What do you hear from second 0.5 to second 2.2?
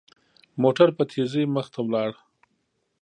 موټر په تېزۍ مخ ته لاړ.